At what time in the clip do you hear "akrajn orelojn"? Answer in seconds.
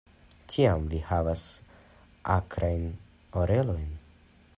2.37-3.93